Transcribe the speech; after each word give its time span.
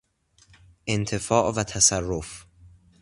انتفاع 0.87 1.51
و 1.55 1.63
تصرف 1.63 2.45